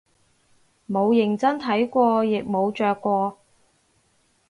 [0.89, 3.37] 冇認真睇過亦冇着過